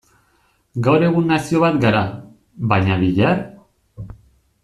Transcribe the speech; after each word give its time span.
Gaur 0.87 1.03
egun 1.09 1.27
nazio 1.31 1.61
bat 1.65 1.77
gara, 1.83 2.01
baina 2.73 2.99
bihar? 3.05 3.39